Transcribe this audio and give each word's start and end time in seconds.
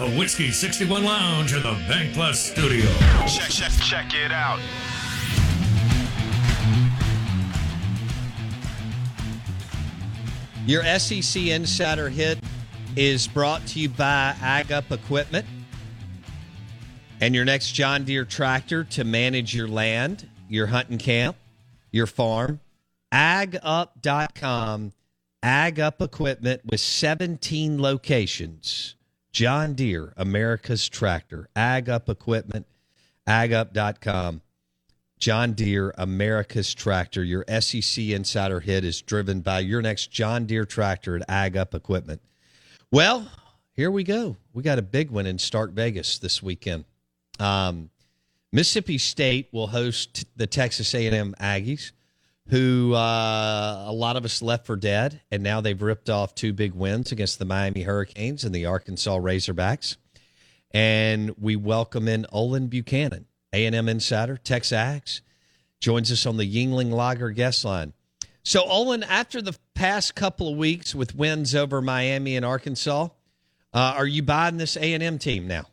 The 0.00 0.08
Whiskey 0.12 0.50
61 0.50 1.04
Lounge 1.04 1.52
in 1.52 1.62
the 1.62 1.76
Bank 1.86 2.14
Plus 2.14 2.40
studio. 2.40 2.90
Check, 3.28 3.50
check, 3.50 3.70
check 3.82 4.14
it 4.14 4.32
out. 4.32 4.58
Your 10.64 10.82
SEC 10.98 11.48
Insider 11.48 12.08
Hit 12.08 12.38
is 12.96 13.28
brought 13.28 13.66
to 13.66 13.78
you 13.78 13.90
by 13.90 14.34
Ag 14.40 14.72
Up 14.72 14.90
Equipment 14.90 15.44
and 17.20 17.34
your 17.34 17.44
next 17.44 17.72
John 17.72 18.04
Deere 18.04 18.24
tractor 18.24 18.84
to 18.84 19.04
manage 19.04 19.54
your 19.54 19.68
land, 19.68 20.30
your 20.48 20.68
hunting 20.68 20.96
camp, 20.96 21.36
your 21.92 22.06
farm. 22.06 22.60
AgUp.com, 23.12 24.92
Ag 25.42 25.78
Up 25.78 26.00
Equipment 26.00 26.62
with 26.64 26.80
17 26.80 27.82
locations. 27.82 28.94
John 29.32 29.74
Deere, 29.74 30.12
America's 30.16 30.88
tractor. 30.88 31.48
Ag 31.54 31.88
Up 31.88 32.08
Equipment, 32.08 32.66
AgUp.com. 33.26 34.42
John 35.18 35.52
Deere, 35.52 35.94
America's 35.98 36.72
tractor. 36.72 37.22
Your 37.22 37.44
SEC 37.60 38.06
Insider 38.06 38.60
Hit 38.60 38.84
is 38.84 39.02
driven 39.02 39.40
by 39.40 39.60
your 39.60 39.82
next 39.82 40.10
John 40.10 40.46
Deere 40.46 40.64
tractor 40.64 41.16
at 41.16 41.28
Ag 41.28 41.56
Up 41.56 41.74
Equipment. 41.74 42.22
Well, 42.90 43.30
here 43.74 43.90
we 43.90 44.02
go. 44.02 44.36
We 44.52 44.62
got 44.62 44.78
a 44.78 44.82
big 44.82 45.10
one 45.10 45.26
in 45.26 45.38
Stark 45.38 45.72
Vegas 45.72 46.18
this 46.18 46.42
weekend. 46.42 46.86
Um, 47.38 47.90
Mississippi 48.52 48.98
State 48.98 49.48
will 49.52 49.68
host 49.68 50.24
the 50.36 50.46
Texas 50.46 50.94
A&M 50.94 51.34
Aggies, 51.40 51.92
who 52.50 52.94
uh, 52.94 53.84
a 53.86 53.92
lot 53.92 54.16
of 54.16 54.24
us 54.24 54.42
left 54.42 54.66
for 54.66 54.76
dead, 54.76 55.20
and 55.30 55.42
now 55.42 55.60
they've 55.60 55.80
ripped 55.80 56.10
off 56.10 56.34
two 56.34 56.52
big 56.52 56.74
wins 56.74 57.12
against 57.12 57.38
the 57.38 57.44
Miami 57.44 57.82
Hurricanes 57.82 58.42
and 58.42 58.52
the 58.52 58.66
Arkansas 58.66 59.18
Razorbacks. 59.18 59.96
And 60.72 61.32
we 61.38 61.54
welcome 61.54 62.08
in 62.08 62.26
Olin 62.32 62.66
Buchanan, 62.66 63.26
A&M 63.52 63.88
insider, 63.88 64.36
TexAgs, 64.36 65.20
joins 65.78 66.10
us 66.10 66.26
on 66.26 66.38
the 66.38 66.44
Yuengling 66.44 66.90
Lager 66.90 67.30
guest 67.30 67.64
line. 67.64 67.92
So, 68.42 68.64
Olin, 68.64 69.04
after 69.04 69.40
the 69.40 69.56
past 69.74 70.16
couple 70.16 70.50
of 70.50 70.58
weeks 70.58 70.92
with 70.92 71.14
wins 71.14 71.54
over 71.54 71.80
Miami 71.80 72.34
and 72.34 72.44
Arkansas, 72.44 73.08
uh, 73.72 73.94
are 73.96 74.06
you 74.06 74.24
buying 74.24 74.56
this 74.56 74.76
A&M 74.76 75.18
team 75.18 75.46
now? 75.46 75.66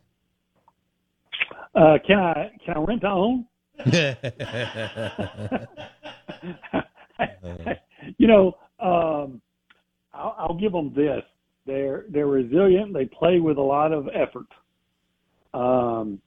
Uh, 1.74 1.98
can 2.06 2.18
I 2.18 2.52
can 2.64 2.76
I 2.76 2.80
rent 2.80 3.00
to 3.00 3.08
own? 3.08 3.46
you 8.18 8.26
know, 8.26 8.56
um, 8.80 9.40
I'll, 10.12 10.34
I'll 10.38 10.58
give 10.58 10.72
them 10.72 10.92
this: 10.94 11.22
they're 11.66 12.04
they're 12.10 12.26
resilient. 12.26 12.92
They 12.92 13.06
play 13.06 13.40
with 13.40 13.58
a 13.58 13.62
lot 13.62 13.92
of 13.92 14.08
effort. 14.08 14.46
Um, 15.54 16.20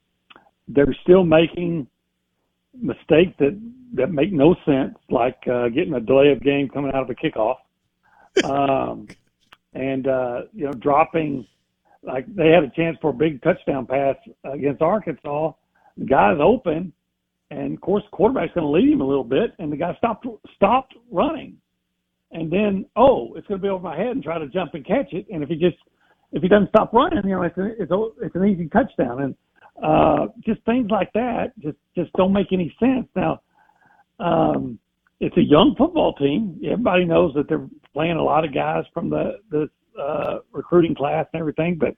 they're 0.68 0.96
still 1.02 1.24
making 1.24 1.86
mistakes 2.80 3.32
that 3.38 3.60
that 3.94 4.10
make 4.10 4.32
no 4.32 4.54
sense, 4.64 4.94
like 5.10 5.36
uh, 5.50 5.68
getting 5.68 5.94
a 5.94 6.00
delay 6.00 6.32
of 6.32 6.42
game 6.42 6.68
coming 6.68 6.92
out 6.94 7.02
of 7.02 7.10
a 7.10 7.14
kickoff, 7.14 7.56
um, 8.44 9.06
and 9.74 10.06
uh, 10.06 10.42
you 10.52 10.64
know 10.64 10.72
dropping. 10.72 11.46
Like 12.04 12.26
they 12.34 12.48
had 12.48 12.64
a 12.64 12.70
chance 12.70 12.96
for 13.00 13.10
a 13.10 13.14
big 13.14 13.40
touchdown 13.42 13.86
pass 13.86 14.16
against 14.44 14.82
Arkansas. 14.82 15.52
The 15.96 16.04
guy's 16.04 16.38
open, 16.40 16.92
and 17.50 17.74
of 17.74 17.80
course 17.80 18.02
the 18.10 18.16
quarterback's 18.16 18.54
going 18.54 18.66
to 18.66 18.70
lead 18.70 18.92
him 18.92 19.00
a 19.00 19.06
little 19.06 19.22
bit, 19.22 19.52
and 19.60 19.70
the 19.70 19.76
guy 19.76 19.94
stopped 19.98 20.26
stopped 20.56 20.94
running, 21.12 21.58
and 22.32 22.50
then 22.50 22.86
oh, 22.96 23.34
it's 23.36 23.46
going 23.46 23.60
to 23.60 23.62
be 23.62 23.68
over 23.68 23.82
my 23.82 23.96
head 23.96 24.08
and 24.08 24.22
try 24.22 24.38
to 24.38 24.48
jump 24.48 24.74
and 24.74 24.86
catch 24.86 25.12
it, 25.12 25.26
and 25.32 25.42
if 25.42 25.48
he 25.48 25.56
just 25.56 25.76
if 26.32 26.42
he 26.42 26.48
doesn't 26.48 26.70
stop 26.70 26.92
running, 26.92 27.20
you 27.24 27.36
know, 27.36 27.42
it's 27.42 27.58
a, 27.58 27.82
it's 27.82 27.90
a, 27.90 28.08
it's 28.22 28.34
an 28.34 28.46
easy 28.46 28.68
touchdown, 28.68 29.22
and 29.22 29.34
uh, 29.82 30.26
just 30.44 30.64
things 30.64 30.90
like 30.90 31.12
that 31.12 31.52
just 31.60 31.76
just 31.94 32.12
don't 32.14 32.32
make 32.32 32.52
any 32.52 32.74
sense. 32.80 33.06
Now, 33.14 33.42
um, 34.18 34.78
it's 35.20 35.36
a 35.36 35.42
young 35.42 35.74
football 35.76 36.14
team. 36.14 36.60
Everybody 36.64 37.04
knows 37.04 37.34
that 37.34 37.48
they're 37.48 37.68
playing 37.92 38.16
a 38.16 38.24
lot 38.24 38.44
of 38.44 38.54
guys 38.54 38.84
from 38.94 39.10
the 39.10 39.38
the 39.50 39.68
uh, 40.00 40.38
recruiting 40.52 40.94
class 40.94 41.26
and 41.32 41.40
everything, 41.40 41.78
but 41.78 41.96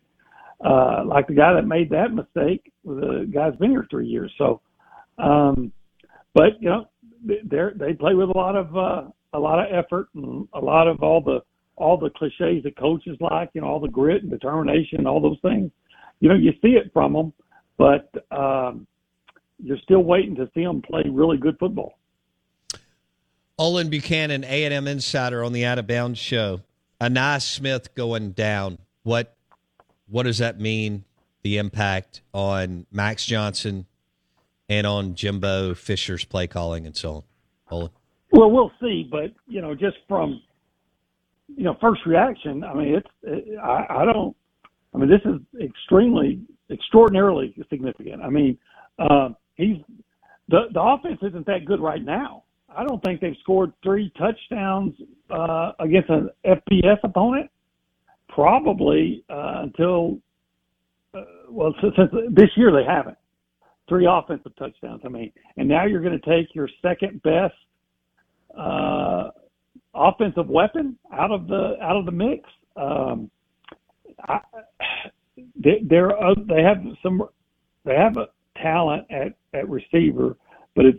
uh, 0.67 1.05
like 1.05 1.27
the 1.27 1.35
guy 1.35 1.53
that 1.55 1.67
made 1.67 1.91
that 1.91 2.13
mistake, 2.13 2.73
the 2.85 3.31
guy's 3.33 3.57
been 3.57 3.71
here 3.71 3.87
three 3.91 4.07
years. 4.07 4.33
So, 4.39 4.61
um, 5.19 5.73
but 6.35 6.61
you 6.61 6.69
know, 6.69 6.87
they 7.25 7.61
they 7.77 7.93
play 7.93 8.15
with 8.15 8.31
a 8.31 8.39
lot 8.39 8.57
of 8.57 8.77
uh, 8.77 9.03
a 9.35 9.39
lot 9.39 9.59
of 9.59 9.67
effort 9.75 10.09
and 10.15 10.49
a 10.55 10.61
lot 10.61 10.89
of 10.89 11.03
all 11.03 11.21
the 11.21 11.41
all 11.77 11.99
the 11.99 12.11
cliches 12.11 12.63
that 12.63 12.77
coaches 12.79 13.17
like, 13.21 13.51
you 13.53 13.61
know, 13.61 13.67
all 13.67 13.81
the 13.81 13.89
grit 13.89 14.23
and 14.23 14.31
determination, 14.31 14.99
and 14.99 15.09
all 15.09 15.21
those 15.21 15.41
things. 15.43 15.73
You 16.21 16.29
know, 16.29 16.37
you 16.37 16.53
see 16.63 16.77
it 16.77 16.93
from 16.93 17.13
them, 17.13 17.33
but 17.77 18.09
um, 18.31 18.87
you're 19.59 19.79
still 19.79 20.05
waiting 20.05 20.37
to 20.37 20.49
see 20.55 20.63
them 20.63 20.83
play 20.83 21.03
really 21.11 21.37
good 21.37 21.59
football. 21.59 21.99
Olin 23.59 23.89
Buchanan, 23.89 24.45
A&M 24.45 24.87
Insider 24.87 25.43
on 25.43 25.53
the 25.53 25.65
Out 25.65 25.79
of 25.79 25.87
Bounds 25.87 26.19
show. 26.19 26.61
Ainias 27.01 27.43
Smith 27.43 27.95
going 27.95 28.31
down. 28.31 28.79
What 29.03 29.37
what 30.07 30.23
does 30.25 30.39
that 30.39 30.61
mean? 30.61 31.05
The 31.43 31.59
impact 31.59 32.23
on 32.33 32.87
Max 32.93 33.27
Johnson 33.27 33.87
and 34.69 34.87
on 34.87 35.15
Jimbo 35.15 35.75
Fisher's 35.75 36.25
play 36.25 36.47
calling 36.47 36.87
and 36.87 36.97
so 36.97 37.17
on. 37.17 37.23
Olin. 37.71 37.91
Well, 38.35 38.51
we'll 38.51 38.73
see, 38.81 39.09
but 39.09 39.33
you 39.47 39.63
know, 39.63 39.77
just 39.77 39.97
from 40.09 40.43
you 41.47 41.63
know 41.63 41.77
first 41.81 42.01
reaction, 42.05 42.65
I 42.65 42.75
mean, 42.75 42.95
it's 42.97 43.07
it, 43.23 43.59
I, 43.59 43.87
I 43.89 44.05
don't. 44.05 44.37
I 44.93 44.99
mean, 44.99 45.09
this 45.09 45.21
is 45.25 45.41
extremely, 45.63 46.41
extraordinarily 46.69 47.55
significant. 47.71 48.23
I 48.23 48.31
mean, 48.31 48.59
uh, 48.99 49.29
he's 49.55 49.77
the 50.49 50.63
the 50.73 50.83
offense 50.83 51.21
isn't 51.23 51.47
that 51.47 51.65
good 51.65 51.79
right 51.79 52.05
now. 52.05 52.43
I 52.77 52.83
don't 52.83 53.01
think 53.05 53.21
they've 53.21 53.37
scored 53.41 53.73
three 53.85 54.13
touchdowns 54.19 54.95
uh, 55.31 55.71
against 55.79 56.11
an 56.11 56.29
FBS 56.45 56.99
opponent 57.05 57.49
probably 58.31 59.25
uh, 59.31 59.61
until 59.63 60.19
uh, 61.15 61.23
well 61.49 61.73
since, 61.81 61.95
since 61.97 62.11
this 62.33 62.51
year 62.57 62.73
they 62.73 62.85
haven't 62.85 63.17
three 63.89 64.09
offensive 64.11 64.57
touchdowns. 64.57 65.03
I 65.05 65.09
mean, 65.09 65.31
and 65.57 65.69
now 65.69 65.87
you're 65.87 66.03
going 66.03 66.19
to 66.19 66.27
take 66.29 66.53
your 66.53 66.69
second 66.83 67.23
best 67.23 67.55
uh, 68.59 69.31
offensive 69.95 70.49
weapon 70.49 70.99
out 71.13 71.31
of 71.31 71.47
the 71.47 71.77
out 71.83 71.97
of 71.97 72.07
the 72.07 72.13
mix. 72.13 72.49
Um, 72.77 73.31
I, 74.29 74.41
they, 75.57 75.83
they're 75.89 76.17
uh, 76.17 76.35
they 76.49 76.63
have 76.63 76.79
some 77.03 77.23
they 77.85 77.95
have 77.95 78.17
a, 78.17 78.29
talent 78.63 79.05
at 79.11 79.35
at 79.53 79.69
receiver, 79.69 80.37
but 80.77 80.85
it's 80.85 80.99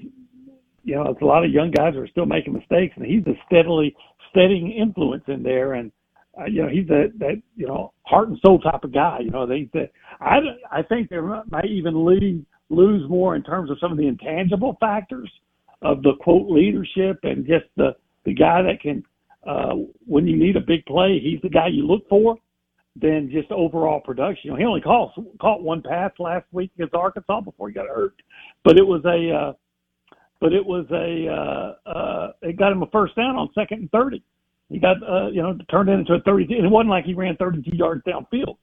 you 0.83 0.95
know 0.95 1.09
it's 1.09 1.21
a 1.21 1.25
lot 1.25 1.45
of 1.45 1.51
young 1.51 1.71
guys 1.71 1.95
are 1.95 2.07
still 2.07 2.25
making 2.25 2.53
mistakes, 2.53 2.93
and 2.95 3.05
he's 3.05 3.25
a 3.27 3.33
steadily 3.45 3.95
steadying 4.29 4.71
influence 4.71 5.23
in 5.27 5.41
there, 5.41 5.73
and 5.73 5.91
uh, 6.39 6.45
you 6.45 6.61
know 6.61 6.67
he's 6.67 6.87
that 6.87 7.13
that 7.17 7.41
you 7.55 7.67
know 7.67 7.93
heart 8.03 8.29
and 8.29 8.37
soul 8.45 8.59
type 8.59 8.83
of 8.83 8.93
guy. 8.93 9.19
You 9.21 9.31
know 9.31 9.45
they 9.45 9.69
that 9.73 9.91
I 10.19 10.39
I 10.71 10.81
think 10.83 11.09
they 11.09 11.17
might 11.49 11.65
even 11.65 12.05
lead, 12.05 12.45
lose 12.69 13.09
more 13.09 13.35
in 13.35 13.43
terms 13.43 13.71
of 13.71 13.77
some 13.79 13.91
of 13.91 13.97
the 13.97 14.07
intangible 14.07 14.77
factors 14.79 15.31
of 15.85 16.03
the 16.03 16.13
quote 16.19 16.49
leadership 16.49 17.19
and 17.23 17.45
just 17.45 17.65
the 17.77 17.95
the 18.25 18.33
guy 18.33 18.61
that 18.61 18.81
can 18.81 19.03
uh, 19.47 19.75
when 20.05 20.25
you 20.25 20.35
need 20.35 20.55
a 20.55 20.61
big 20.61 20.85
play, 20.85 21.19
he's 21.21 21.41
the 21.41 21.49
guy 21.49 21.67
you 21.67 21.85
look 21.85 22.07
for. 22.09 22.37
Than 23.01 23.29
just 23.29 23.51
overall 23.51 23.99
production. 23.99 24.39
You 24.45 24.51
know, 24.51 24.57
he 24.57 24.63
only 24.63 24.79
caught 24.79 25.11
caught 25.41 25.61
one 25.61 25.81
pass 25.81 26.11
last 26.17 26.45
week 26.53 26.71
against 26.75 26.95
Arkansas 26.95 27.41
before 27.41 27.67
he 27.67 27.73
got 27.73 27.87
hurt, 27.87 28.13
but 28.63 28.77
it 28.77 28.87
was 28.87 29.03
a 29.03 29.35
uh, 29.35 29.53
but 30.39 30.53
it 30.53 30.65
was 30.65 30.85
a 30.91 31.27
uh, 31.27 31.89
uh, 31.89 32.31
it 32.41 32.57
got 32.57 32.71
him 32.71 32.83
a 32.83 32.87
first 32.91 33.15
down 33.17 33.35
on 33.35 33.49
second 33.53 33.79
and 33.79 33.91
thirty. 33.91 34.23
He 34.69 34.79
got 34.79 34.97
uh, 35.03 35.27
you 35.27 35.41
know 35.41 35.57
turned 35.69 35.89
into 35.89 36.13
a 36.13 36.21
thirty. 36.21 36.45
It 36.45 36.71
wasn't 36.71 36.89
like 36.89 37.03
he 37.03 37.13
ran 37.13 37.35
thirty 37.35 37.61
two 37.61 37.75
yards 37.75 38.01
downfield. 38.07 38.57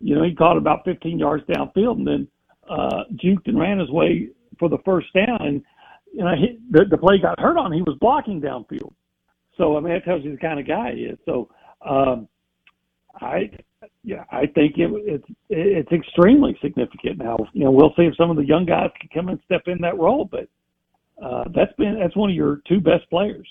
You 0.00 0.14
know, 0.14 0.22
he 0.22 0.34
caught 0.34 0.56
about 0.56 0.84
fifteen 0.84 1.18
yards 1.18 1.44
downfield 1.46 1.96
and 1.96 2.06
then 2.06 2.28
uh, 2.68 3.04
juked 3.14 3.46
and 3.46 3.58
ran 3.58 3.78
his 3.78 3.90
way 3.90 4.28
for 4.58 4.68
the 4.68 4.78
first 4.84 5.08
down. 5.12 5.38
And 5.40 5.62
you 6.12 6.22
know, 6.22 6.34
he, 6.36 6.58
the, 6.70 6.84
the 6.90 6.98
play 6.98 7.18
got 7.18 7.40
hurt 7.40 7.56
on. 7.56 7.72
He 7.72 7.82
was 7.82 7.96
blocking 8.00 8.40
downfield. 8.40 8.92
So 9.56 9.76
I 9.76 9.80
mean, 9.80 9.92
that 9.92 10.04
tells 10.04 10.24
you 10.24 10.32
the 10.32 10.38
kind 10.38 10.60
of 10.60 10.66
guy 10.66 10.92
he 10.94 11.02
is. 11.02 11.18
So 11.24 11.48
um, 11.86 12.28
I, 13.20 13.50
yeah, 14.04 14.24
I 14.30 14.46
think 14.46 14.78
it, 14.78 14.90
it's 15.06 15.24
it's 15.48 15.92
extremely 15.92 16.56
significant. 16.62 17.18
Now, 17.18 17.36
you 17.52 17.64
know, 17.64 17.70
we'll 17.70 17.94
see 17.96 18.02
if 18.02 18.16
some 18.16 18.30
of 18.30 18.36
the 18.36 18.44
young 18.44 18.64
guys 18.64 18.90
can 19.00 19.08
come 19.12 19.28
and 19.28 19.38
step 19.44 19.62
in 19.66 19.78
that 19.82 19.98
role, 19.98 20.28
but 20.30 20.48
uh, 21.22 21.44
that's 21.54 21.72
been 21.76 21.98
that's 21.98 22.16
one 22.16 22.30
of 22.30 22.36
your 22.36 22.60
two 22.68 22.80
best 22.80 23.08
players. 23.10 23.48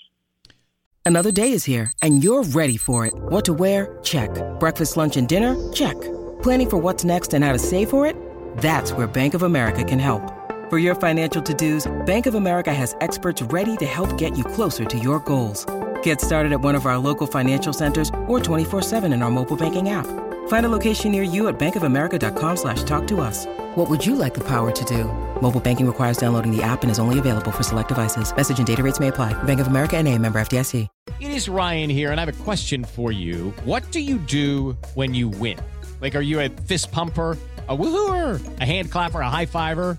Another 1.04 1.32
day 1.32 1.52
is 1.52 1.64
here, 1.64 1.92
and 2.00 2.22
you're 2.22 2.44
ready 2.44 2.76
for 2.76 3.06
it. 3.06 3.14
What 3.14 3.44
to 3.46 3.52
wear? 3.52 3.98
Check. 4.02 4.30
Breakfast, 4.60 4.96
lunch, 4.96 5.16
and 5.16 5.28
dinner? 5.28 5.72
Check. 5.72 6.00
Planning 6.42 6.70
for 6.70 6.78
what's 6.78 7.04
next 7.04 7.34
and 7.34 7.44
how 7.44 7.52
to 7.52 7.58
save 7.58 7.90
for 7.90 8.06
it? 8.06 8.16
That's 8.58 8.92
where 8.92 9.06
Bank 9.06 9.34
of 9.34 9.42
America 9.42 9.82
can 9.82 9.98
help. 9.98 10.41
For 10.72 10.78
your 10.78 10.94
financial 10.94 11.42
to-dos, 11.42 11.86
Bank 12.06 12.24
of 12.24 12.34
America 12.34 12.72
has 12.72 12.96
experts 13.02 13.42
ready 13.42 13.76
to 13.76 13.84
help 13.84 14.16
get 14.16 14.38
you 14.38 14.42
closer 14.42 14.86
to 14.86 14.98
your 14.98 15.20
goals. 15.20 15.66
Get 16.02 16.18
started 16.18 16.50
at 16.50 16.62
one 16.62 16.74
of 16.74 16.86
our 16.86 16.96
local 16.96 17.26
financial 17.26 17.74
centers 17.74 18.08
or 18.26 18.40
24-7 18.40 19.12
in 19.12 19.22
our 19.22 19.30
mobile 19.30 19.58
banking 19.58 19.90
app. 19.90 20.06
Find 20.48 20.64
a 20.64 20.70
location 20.70 21.12
near 21.12 21.24
you 21.24 21.48
at 21.48 21.58
bankofamerica.com 21.58 22.56
slash 22.56 22.84
talk 22.84 23.06
to 23.08 23.20
us. 23.20 23.44
What 23.76 23.90
would 23.90 24.06
you 24.06 24.16
like 24.16 24.32
the 24.32 24.44
power 24.44 24.72
to 24.72 24.84
do? 24.86 25.04
Mobile 25.42 25.60
banking 25.60 25.86
requires 25.86 26.16
downloading 26.16 26.56
the 26.56 26.62
app 26.62 26.80
and 26.80 26.90
is 26.90 26.98
only 26.98 27.18
available 27.18 27.52
for 27.52 27.62
select 27.62 27.88
devices. 27.88 28.34
Message 28.34 28.56
and 28.56 28.66
data 28.66 28.82
rates 28.82 28.98
may 28.98 29.08
apply. 29.08 29.34
Bank 29.42 29.60
of 29.60 29.66
America 29.66 29.98
and 29.98 30.08
a 30.08 30.16
member 30.16 30.40
FDIC. 30.40 30.88
It 31.20 31.30
is 31.30 31.50
Ryan 31.50 31.90
here, 31.90 32.10
and 32.10 32.18
I 32.18 32.24
have 32.24 32.40
a 32.40 32.44
question 32.44 32.84
for 32.84 33.12
you. 33.12 33.50
What 33.66 33.90
do 33.90 34.00
you 34.00 34.16
do 34.16 34.78
when 34.94 35.12
you 35.12 35.28
win? 35.28 35.58
Like, 36.00 36.16
are 36.16 36.24
you 36.24 36.40
a 36.40 36.48
fist 36.48 36.90
pumper? 36.90 37.36
a 37.68 37.76
woohooer, 37.76 38.60
a 38.60 38.64
hand 38.64 38.90
clapper, 38.90 39.20
a 39.20 39.30
high 39.30 39.46
fiver. 39.46 39.98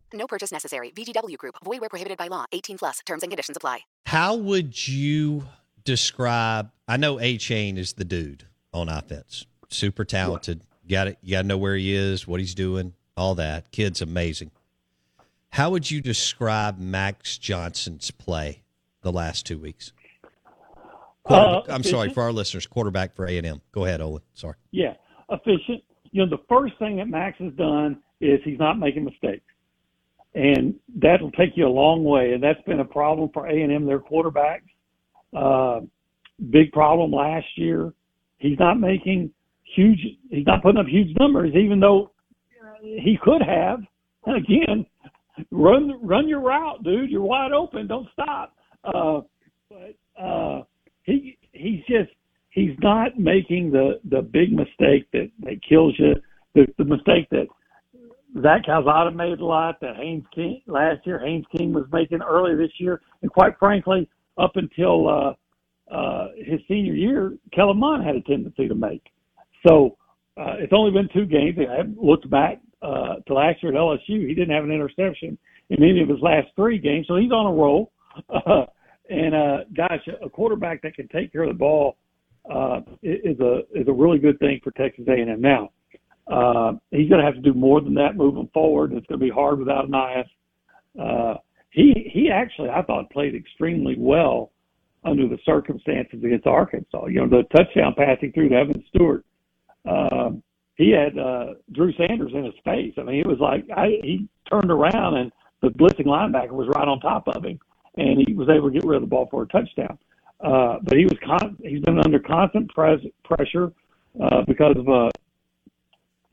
No 0.21 0.27
purchase 0.27 0.51
necessary. 0.51 0.91
VGW 0.91 1.35
Group. 1.39 1.55
Void 1.65 1.79
where 1.81 1.89
prohibited 1.89 2.15
by 2.15 2.27
law. 2.27 2.45
18 2.51 2.77
plus. 2.77 2.99
Terms 3.07 3.23
and 3.23 3.31
conditions 3.31 3.57
apply. 3.57 3.79
How 4.05 4.35
would 4.35 4.87
you 4.87 5.47
describe? 5.83 6.69
I 6.87 6.97
know 6.97 7.19
A 7.19 7.37
Chain 7.37 7.75
is 7.75 7.93
the 7.93 8.05
dude 8.05 8.45
on 8.71 8.87
offense. 8.87 9.47
Super 9.69 10.05
talented. 10.05 10.61
Got 10.87 11.07
it. 11.07 11.17
You 11.23 11.31
got 11.31 11.41
to 11.41 11.47
know 11.47 11.57
where 11.57 11.75
he 11.75 11.95
is, 11.95 12.27
what 12.27 12.39
he's 12.39 12.53
doing, 12.53 12.93
all 13.17 13.33
that. 13.33 13.71
Kid's 13.71 13.99
amazing. 13.99 14.51
How 15.49 15.71
would 15.71 15.89
you 15.89 16.01
describe 16.01 16.77
Max 16.77 17.39
Johnson's 17.39 18.11
play 18.11 18.61
the 19.01 19.11
last 19.11 19.47
two 19.47 19.57
weeks? 19.57 19.91
Uh, 21.25 21.61
I'm 21.67 21.83
sorry 21.83 22.13
for 22.13 22.21
our 22.21 22.31
listeners. 22.31 22.67
Quarterback 22.67 23.15
for 23.15 23.25
A 23.25 23.39
and 23.39 23.47
M. 23.47 23.61
Go 23.71 23.85
ahead, 23.85 24.01
Olin. 24.01 24.21
Sorry. 24.35 24.55
Yeah, 24.69 24.93
efficient. 25.31 25.83
You 26.11 26.23
know, 26.23 26.29
the 26.29 26.43
first 26.47 26.77
thing 26.77 26.97
that 26.97 27.07
Max 27.07 27.39
has 27.39 27.53
done 27.53 28.03
is 28.19 28.39
he's 28.43 28.59
not 28.59 28.77
making 28.77 29.05
mistakes 29.05 29.45
and 30.33 30.75
that'll 30.95 31.31
take 31.31 31.51
you 31.55 31.67
a 31.67 31.69
long 31.69 32.03
way. 32.03 32.33
And 32.33 32.41
that's 32.41 32.61
been 32.61 32.79
a 32.79 32.85
problem 32.85 33.29
for 33.33 33.47
A 33.47 33.61
and 33.61 33.71
M, 33.71 33.85
their 33.85 33.99
quarterback, 33.99 34.63
Uh, 35.33 35.81
big 36.49 36.71
problem 36.71 37.11
last 37.11 37.47
year. 37.55 37.93
He's 38.37 38.59
not 38.59 38.79
making 38.79 39.31
huge. 39.75 39.99
He's 40.29 40.45
not 40.45 40.61
putting 40.61 40.79
up 40.79 40.87
huge 40.87 41.15
numbers, 41.19 41.53
even 41.55 41.79
though 41.79 42.11
he 42.81 43.17
could 43.21 43.41
have. 43.41 43.79
And 44.25 44.37
again, 44.37 44.85
run 45.51 45.99
run 46.01 46.27
your 46.27 46.41
route, 46.41 46.83
dude. 46.83 47.09
You're 47.09 47.21
wide 47.21 47.51
open. 47.53 47.87
Don't 47.87 48.07
stop. 48.13 48.55
Uh, 48.83 49.21
but 49.69 50.21
uh, 50.21 50.63
he 51.03 51.37
he's 51.53 51.81
just 51.87 52.11
he's 52.49 52.75
not 52.79 53.19
making 53.19 53.71
the 53.71 53.99
the 54.09 54.21
big 54.21 54.51
mistake 54.51 55.07
that 55.13 55.29
that 55.41 55.61
kills 55.67 55.93
you. 55.97 56.15
The, 56.53 56.67
the 56.77 56.85
mistake 56.85 57.29
that 57.31 57.47
Zach 58.41 58.65
Calzada 58.65 59.11
made 59.11 59.39
a 59.39 59.45
lot 59.45 59.79
that 59.81 59.97
Haynes 59.97 60.23
King 60.33 60.61
last 60.67 61.05
year, 61.05 61.19
Haynes 61.19 61.45
King 61.55 61.73
was 61.73 61.85
making 61.91 62.21
early 62.21 62.55
this 62.55 62.71
year, 62.79 63.01
and 63.21 63.31
quite 63.31 63.57
frankly, 63.59 64.07
up 64.37 64.55
until 64.55 65.09
uh, 65.09 65.93
uh, 65.93 66.27
his 66.37 66.61
senior 66.67 66.93
year, 66.93 67.33
Kellen 67.53 67.77
Mond 67.77 68.05
had 68.05 68.15
a 68.15 68.21
tendency 68.21 68.67
to 68.67 68.75
make. 68.75 69.03
So 69.67 69.97
uh, 70.37 70.55
it's 70.59 70.73
only 70.73 70.91
been 70.91 71.09
two 71.13 71.25
games. 71.25 71.57
I 71.59 71.83
looked 72.01 72.29
back 72.29 72.61
uh, 72.81 73.15
to 73.27 73.33
last 73.33 73.61
year 73.61 73.73
at 73.73 73.77
LSU. 73.77 74.27
He 74.27 74.33
didn't 74.33 74.55
have 74.55 74.63
an 74.63 74.71
interception 74.71 75.37
in 75.69 75.83
any 75.83 76.01
of 76.01 76.09
his 76.09 76.19
last 76.21 76.47
three 76.55 76.77
games, 76.77 77.07
so 77.07 77.17
he's 77.17 77.31
on 77.31 77.45
a 77.45 77.53
roll. 77.53 77.91
Uh, 78.29 78.65
and 79.09 79.35
uh, 79.35 79.57
gosh, 79.75 80.07
a 80.23 80.29
quarterback 80.29 80.81
that 80.83 80.95
can 80.95 81.07
take 81.09 81.33
care 81.33 81.43
of 81.43 81.49
the 81.49 81.55
ball 81.55 81.97
uh, 82.49 82.79
is 83.03 83.39
a 83.39 83.59
is 83.75 83.87
a 83.87 83.93
really 83.93 84.17
good 84.17 84.39
thing 84.39 84.59
for 84.63 84.71
Texas 84.71 85.05
A&M. 85.07 85.41
Now, 85.41 85.69
uh, 86.31 86.73
he's 86.91 87.09
going 87.09 87.19
to 87.19 87.25
have 87.25 87.35
to 87.35 87.41
do 87.41 87.53
more 87.53 87.81
than 87.81 87.93
that 87.95 88.15
moving 88.15 88.49
forward. 88.53 88.93
It's 88.93 89.05
going 89.07 89.19
to 89.19 89.25
be 89.25 89.31
hard 89.31 89.59
without 89.59 89.89
Ainias. 89.89 90.25
Uh, 90.99 91.37
he 91.71 92.09
he 92.13 92.29
actually 92.29 92.69
I 92.69 92.81
thought 92.81 93.09
played 93.11 93.33
extremely 93.33 93.95
well 93.97 94.51
under 95.03 95.27
the 95.27 95.37
circumstances 95.45 96.23
against 96.23 96.45
Arkansas. 96.45 97.07
You 97.07 97.21
know 97.21 97.29
the 97.29 97.43
touchdown 97.55 97.93
passing 97.97 98.31
through 98.33 98.49
to 98.49 98.55
Evan 98.55 98.83
Stewart. 98.89 99.25
Uh, 99.87 100.31
he 100.75 100.91
had 100.91 101.17
uh, 101.17 101.53
Drew 101.71 101.93
Sanders 101.93 102.31
in 102.33 102.43
his 102.43 102.53
face. 102.65 102.93
I 102.97 103.03
mean, 103.03 103.19
it 103.19 103.27
was 103.27 103.39
like 103.39 103.65
I, 103.75 103.99
he 104.03 104.27
turned 104.49 104.71
around 104.71 105.15
and 105.15 105.31
the 105.61 105.69
blitzing 105.69 106.07
linebacker 106.07 106.51
was 106.51 106.67
right 106.75 106.87
on 106.87 106.99
top 106.99 107.27
of 107.27 107.45
him, 107.45 107.59
and 107.97 108.23
he 108.27 108.33
was 108.33 108.49
able 108.49 108.69
to 108.69 108.73
get 108.73 108.83
rid 108.83 108.97
of 108.97 109.01
the 109.01 109.07
ball 109.07 109.27
for 109.29 109.43
a 109.43 109.47
touchdown. 109.47 109.97
Uh, 110.41 110.77
but 110.83 110.97
he 110.97 111.05
was 111.05 111.17
con- 111.23 111.57
he's 111.61 111.81
been 111.81 111.99
under 111.99 112.19
constant 112.19 112.69
pres- 112.73 113.05
pressure 113.23 113.71
uh, 114.21 114.41
because 114.47 114.75
of 114.75 114.89
uh, 114.89 115.09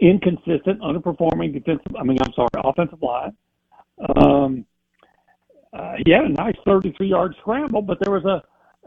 inconsistent, 0.01 0.81
underperforming 0.81 1.53
defensive. 1.53 1.95
I 1.99 2.05
mean, 2.05 2.19
I'm 2.21 2.33
sorry, 2.35 2.49
offensive 2.57 3.03
line. 3.03 3.37
Um, 4.17 4.65
uh, 5.73 5.95
he 6.05 6.13
had 6.13 6.25
a 6.25 6.29
nice 6.29 6.55
33-yard 6.67 7.35
scramble, 7.41 7.83
but 7.83 7.99
there 8.01 8.13
was 8.13 8.25
a, 8.25 8.43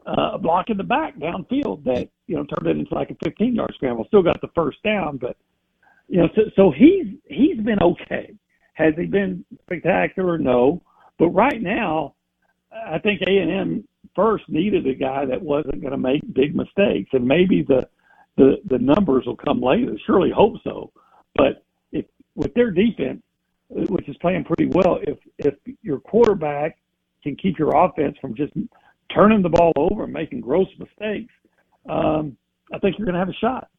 a 0.09 0.37
block 0.37 0.69
in 0.69 0.77
the 0.77 0.83
back 0.83 1.17
downfield 1.17 1.83
that 1.83 2.09
you 2.27 2.35
know 2.35 2.45
turned 2.45 2.67
it 2.67 2.79
into 2.79 2.95
like 2.95 3.11
a 3.11 3.15
15-yard 3.15 3.73
scramble. 3.75 4.05
Still 4.05 4.23
got 4.23 4.39
the 4.41 4.49
first 4.55 4.81
down, 4.83 5.17
but 5.17 5.37
you 6.07 6.17
know, 6.17 6.29
so, 6.35 6.41
so 6.55 6.71
he's 6.71 7.07
he's 7.25 7.57
been 7.57 7.81
okay. 7.81 8.33
Has 8.73 8.93
he 8.97 9.05
been 9.05 9.45
spectacular? 9.63 10.37
No, 10.37 10.81
but 11.19 11.29
right 11.29 11.61
now, 11.61 12.15
I 12.71 12.97
think 12.99 13.21
A 13.21 13.29
and 13.29 13.51
M 13.51 13.87
first 14.15 14.45
needed 14.47 14.87
a 14.87 14.95
guy 14.95 15.25
that 15.25 15.41
wasn't 15.41 15.81
going 15.81 15.91
to 15.91 15.97
make 15.97 16.21
big 16.33 16.55
mistakes, 16.55 17.09
and 17.13 17.25
maybe 17.25 17.63
the 17.63 17.87
the 18.37 18.57
the 18.69 18.77
numbers 18.79 19.25
will 19.25 19.37
come 19.37 19.61
later. 19.61 19.97
Surely 20.05 20.31
hope 20.31 20.55
so. 20.63 20.91
But 21.35 21.63
if 21.91 22.05
with 22.35 22.53
their 22.53 22.71
defense, 22.71 23.21
which 23.69 24.07
is 24.07 24.15
playing 24.21 24.43
pretty 24.45 24.67
well, 24.67 24.99
if 25.03 25.17
if 25.37 25.55
your 25.81 25.99
quarterback 25.99 26.77
can 27.23 27.35
keep 27.35 27.59
your 27.59 27.75
offense 27.75 28.17
from 28.19 28.35
just 28.35 28.53
turning 29.13 29.41
the 29.41 29.49
ball 29.49 29.73
over 29.75 30.05
and 30.05 30.13
making 30.13 30.41
gross 30.41 30.67
mistakes, 30.79 31.33
um, 31.89 32.35
I 32.73 32.79
think 32.79 32.97
you're 32.97 33.05
going 33.05 33.13
to 33.13 33.19
have 33.19 33.29
a 33.29 33.33
shot. 33.33 33.69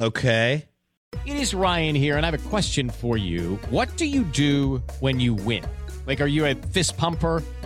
Okay. 0.00 0.66
It 1.26 1.36
is 1.36 1.54
Ryan 1.54 1.94
here, 1.94 2.16
and 2.16 2.24
I 2.24 2.30
have 2.30 2.46
a 2.46 2.48
question 2.48 2.88
for 2.88 3.18
you. 3.18 3.58
What 3.68 3.94
do 3.96 4.06
you 4.06 4.24
do 4.24 4.82
when 5.00 5.20
you 5.20 5.34
win? 5.34 5.64
Like, 6.06 6.20
are 6.20 6.26
you 6.26 6.46
a 6.46 6.54
fist 6.54 6.96
pumper? 6.96 7.42